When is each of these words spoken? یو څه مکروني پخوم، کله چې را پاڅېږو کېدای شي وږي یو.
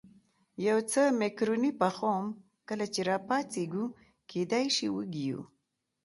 یو 0.67 0.77
څه 0.91 1.01
مکروني 1.19 1.71
پخوم، 1.81 2.25
کله 2.67 2.85
چې 2.93 3.01
را 3.09 3.17
پاڅېږو 3.27 3.85
کېدای 4.29 4.65
شي 4.75 4.87
وږي 4.95 5.23
یو. 5.29 5.41